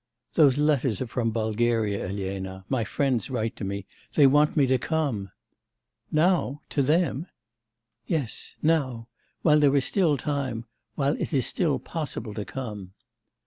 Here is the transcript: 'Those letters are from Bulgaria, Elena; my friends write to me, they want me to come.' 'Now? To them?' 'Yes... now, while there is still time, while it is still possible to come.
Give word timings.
'Those 0.33 0.57
letters 0.57 0.99
are 0.99 1.05
from 1.05 1.29
Bulgaria, 1.29 2.09
Elena; 2.09 2.65
my 2.69 2.83
friends 2.83 3.29
write 3.29 3.55
to 3.57 3.63
me, 3.63 3.85
they 4.15 4.25
want 4.25 4.57
me 4.57 4.65
to 4.65 4.79
come.' 4.79 5.29
'Now? 6.11 6.63
To 6.71 6.81
them?' 6.81 7.27
'Yes... 8.07 8.55
now, 8.63 9.09
while 9.43 9.59
there 9.59 9.75
is 9.75 9.85
still 9.85 10.17
time, 10.17 10.65
while 10.95 11.15
it 11.21 11.33
is 11.35 11.45
still 11.45 11.77
possible 11.77 12.33
to 12.33 12.45
come. 12.45 12.93